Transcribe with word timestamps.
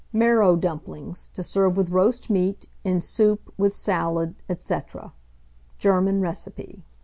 MARROW 0.13 0.55
DUMPLINGS, 0.55 1.27
to 1.33 1.43
serve 1.43 1.77
with 1.77 1.91
Roast 1.91 2.27
Meat, 2.27 2.67
in 2.83 3.01
Soup, 3.01 3.53
with 3.55 3.75
Salad, 3.75 4.33
&c. 4.57 4.75
(German 5.77 6.21
Recipe.) 6.21 6.83